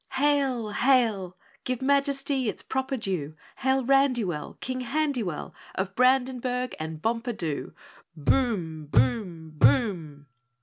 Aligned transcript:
"Hail! 0.13 0.71
Hail! 0.71 1.37
Give 1.63 1.79
Majesty 1.79 2.49
its 2.49 2.63
proper 2.63 2.97
due, 2.97 3.35
Hail 3.57 3.83
Randywell, 3.83 4.59
King 4.59 4.79
Handywell 4.81 5.53
of 5.75 5.93
Brandenburg 5.93 6.75
and 6.79 6.99
Bompadoo! 6.99 7.75
Boom! 8.17 8.87
BOOM! 8.87 9.51
BOOM!" 9.59 10.25